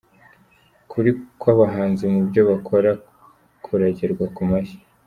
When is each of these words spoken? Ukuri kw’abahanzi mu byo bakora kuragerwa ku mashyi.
Ukuri 0.83 1.09
kw’abahanzi 1.39 2.03
mu 2.13 2.19
byo 2.27 2.41
bakora 2.49 2.91
kuragerwa 3.65 4.25
ku 4.35 4.41
mashyi. 4.49 4.79